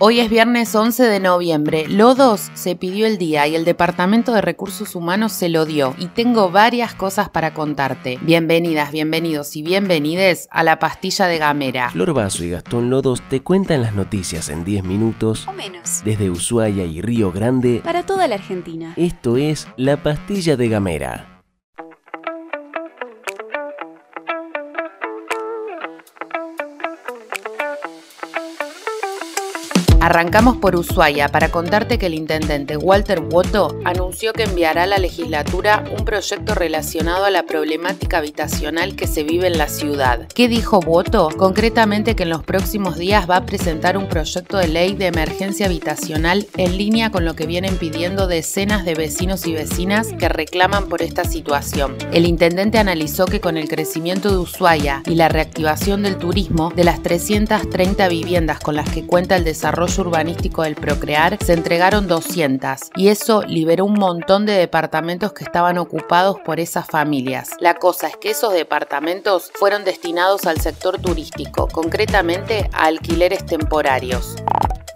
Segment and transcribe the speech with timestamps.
[0.00, 1.86] Hoy es viernes 11 de noviembre.
[1.88, 5.94] Lodos se pidió el día y el Departamento de Recursos Humanos se lo dio.
[5.98, 8.18] Y tengo varias cosas para contarte.
[8.22, 11.90] Bienvenidas, bienvenidos y bienvenides a la pastilla de Gamera.
[11.90, 16.02] Flor Vaso y Gastón Lodos te cuentan las noticias en 10 minutos O menos.
[16.04, 17.80] desde Ushuaia y Río Grande.
[17.84, 18.94] Para toda la Argentina.
[18.96, 21.33] Esto es la pastilla de Gamera.
[30.04, 34.98] Arrancamos por Ushuaia para contarte que el intendente Walter Woto anunció que enviará a la
[34.98, 40.28] legislatura un proyecto relacionado a la problemática habitacional que se vive en la ciudad.
[40.34, 41.30] ¿Qué dijo Woto?
[41.38, 45.64] Concretamente que en los próximos días va a presentar un proyecto de ley de emergencia
[45.64, 50.90] habitacional en línea con lo que vienen pidiendo decenas de vecinos y vecinas que reclaman
[50.90, 51.96] por esta situación.
[52.12, 56.84] El intendente analizó que con el crecimiento de Ushuaia y la reactivación del turismo, de
[56.84, 62.90] las 330 viviendas con las que cuenta el desarrollo urbanístico del Procrear, se entregaron 200
[62.96, 67.50] y eso liberó un montón de departamentos que estaban ocupados por esas familias.
[67.60, 74.36] La cosa es que esos departamentos fueron destinados al sector turístico, concretamente a alquileres temporarios.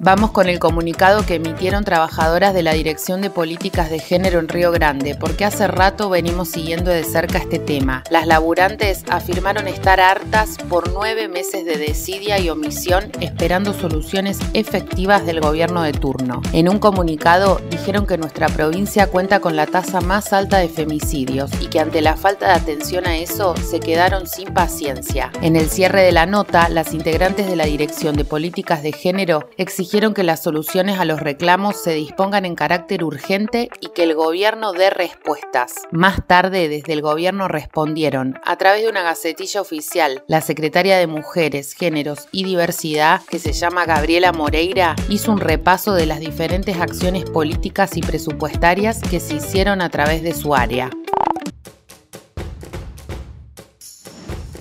[0.00, 4.46] Vamos con el comunicado que emitieron trabajadoras de la Dirección de Políticas de Género en
[4.46, 8.04] Río Grande, porque hace rato venimos siguiendo de cerca este tema.
[8.08, 15.26] Las laburantes afirmaron estar hartas por nueve meses de desidia y omisión esperando soluciones efectivas
[15.26, 16.42] del gobierno de turno.
[16.52, 21.50] En un comunicado dijeron que nuestra provincia cuenta con la tasa más alta de femicidios
[21.60, 25.32] y que ante la falta de atención a eso se quedaron sin paciencia.
[25.42, 29.50] En el cierre de la nota, las integrantes de la Dirección de Políticas de Género
[29.56, 34.14] exigieron que las soluciones a los reclamos se dispongan en carácter urgente y que el
[34.14, 35.72] gobierno dé respuestas.
[35.90, 41.06] Más tarde, desde el gobierno respondieron, a través de una gacetilla oficial, la secretaria de
[41.06, 46.78] Mujeres, Géneros y Diversidad, que se llama Gabriela Moreira, hizo un repaso de las diferentes
[46.78, 50.90] acciones políticas y presupuestarias que se hicieron a través de su área.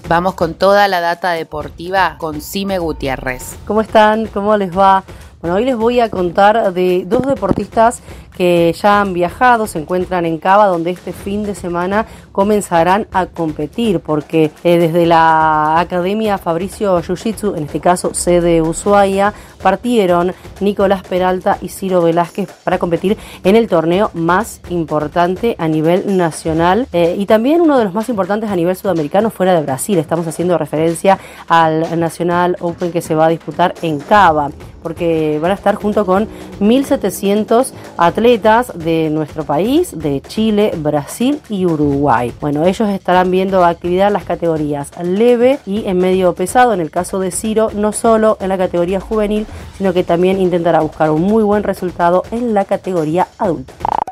[0.08, 3.58] Vamos con toda la data deportiva con Cime Gutiérrez.
[3.68, 4.28] ¿Cómo están?
[4.28, 5.04] ¿Cómo les va?
[5.48, 8.02] Bueno, hoy les voy a contar de dos deportistas
[8.38, 13.26] que ya han viajado, se encuentran en Cava, donde este fin de semana comenzarán a
[13.26, 19.34] competir, porque eh, desde la Academia Fabricio Jiu-Jitsu, en este caso sede Ushuaia,
[19.64, 26.16] partieron Nicolás Peralta y Ciro Velázquez para competir en el torneo más importante a nivel
[26.16, 29.98] nacional eh, y también uno de los más importantes a nivel sudamericano fuera de Brasil.
[29.98, 34.52] Estamos haciendo referencia al Nacional Open que se va a disputar en Cava,
[34.84, 36.28] porque van a estar junto con
[36.60, 42.34] 1.700 atletas de nuestro país, de Chile, Brasil y Uruguay.
[42.42, 46.74] Bueno, ellos estarán viendo actividad en las categorías leve y en medio pesado.
[46.74, 50.82] En el caso de Ciro, no solo en la categoría juvenil, sino que también intentará
[50.82, 54.07] buscar un muy buen resultado en la categoría adulta.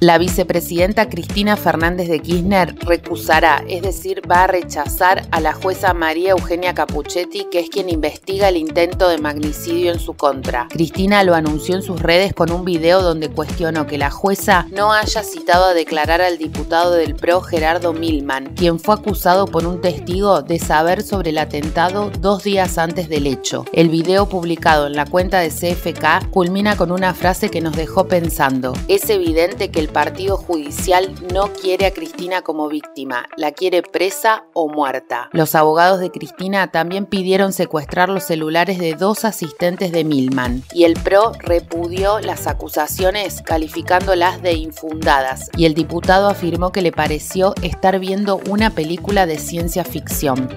[0.00, 5.94] La vicepresidenta Cristina Fernández de Kirchner recusará, es decir, va a rechazar a la jueza
[5.94, 10.68] María Eugenia Capuchetti, que es quien investiga el intento de magnicidio en su contra.
[10.68, 14.92] Cristina lo anunció en sus redes con un video donde cuestionó que la jueza no
[14.92, 19.80] haya citado a declarar al diputado del PRO Gerardo Milman, quien fue acusado por un
[19.80, 23.64] testigo de saber sobre el atentado dos días antes del hecho.
[23.72, 28.08] El video publicado en la cuenta de CFK culmina con una frase que nos dejó
[28.08, 28.74] pensando.
[28.88, 34.44] Es evidente que el Partido Judicial no quiere a Cristina como víctima, la quiere presa
[34.52, 35.28] o muerta.
[35.32, 40.84] Los abogados de Cristina también pidieron secuestrar los celulares de dos asistentes de Milman y
[40.84, 47.54] el PRO repudió las acusaciones calificándolas de infundadas y el diputado afirmó que le pareció
[47.62, 50.48] estar viendo una película de ciencia ficción.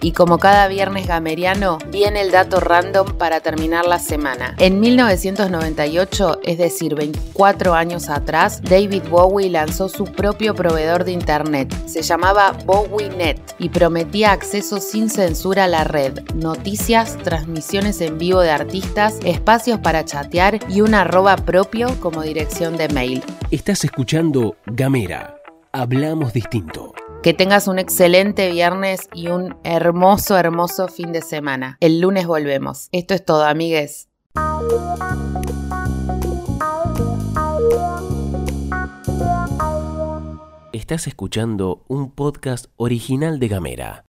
[0.00, 1.53] Y como cada viernes gameriano,
[1.90, 4.54] viene el dato random para terminar la semana.
[4.58, 11.74] En 1998, es decir, 24 años atrás, David Bowie lanzó su propio proveedor de Internet.
[11.86, 18.40] Se llamaba BowieNet y prometía acceso sin censura a la red, noticias, transmisiones en vivo
[18.40, 23.22] de artistas, espacios para chatear y un arroba propio como dirección de mail.
[23.50, 25.36] Estás escuchando Gamera.
[25.72, 26.93] Hablamos distinto.
[27.24, 31.78] Que tengas un excelente viernes y un hermoso, hermoso fin de semana.
[31.80, 32.90] El lunes volvemos.
[32.92, 34.10] Esto es todo, amigues.
[40.74, 44.02] Estás escuchando un podcast original de Gamera.